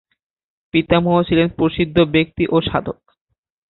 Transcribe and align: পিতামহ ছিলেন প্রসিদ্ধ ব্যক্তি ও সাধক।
পিতামহ 0.73 1.15
ছিলেন 1.27 1.47
প্রসিদ্ধ 1.57 1.97
ব্যক্তি 2.13 2.43
ও 2.47 2.57
সাধক। 2.61 2.99